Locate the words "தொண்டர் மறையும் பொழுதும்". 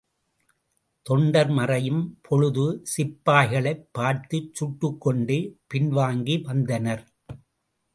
1.05-2.85